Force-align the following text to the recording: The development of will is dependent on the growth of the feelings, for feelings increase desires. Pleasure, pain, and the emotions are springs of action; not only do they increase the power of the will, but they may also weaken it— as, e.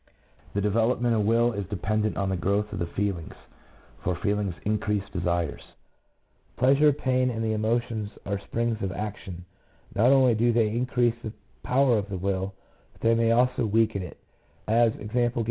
The 0.55 0.61
development 0.61 1.13
of 1.15 1.25
will 1.25 1.53
is 1.53 1.69
dependent 1.69 2.17
on 2.17 2.29
the 2.29 2.35
growth 2.35 2.73
of 2.73 2.79
the 2.79 2.87
feelings, 2.87 3.35
for 4.03 4.15
feelings 4.15 4.55
increase 4.65 5.03
desires. 5.13 5.61
Pleasure, 6.57 6.91
pain, 6.91 7.29
and 7.29 7.43
the 7.43 7.53
emotions 7.53 8.09
are 8.25 8.39
springs 8.39 8.81
of 8.81 8.91
action; 8.91 9.45
not 9.93 10.07
only 10.11 10.33
do 10.33 10.51
they 10.51 10.69
increase 10.69 11.13
the 11.21 11.31
power 11.61 11.99
of 11.99 12.09
the 12.09 12.17
will, 12.17 12.55
but 12.93 13.01
they 13.01 13.13
may 13.13 13.29
also 13.31 13.63
weaken 13.63 14.01
it— 14.01 14.17
as, 14.67 14.91
e. 14.99 15.29